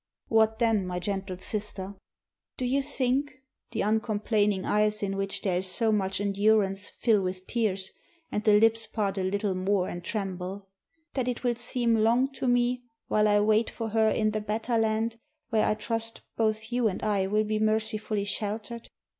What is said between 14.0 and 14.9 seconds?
in the better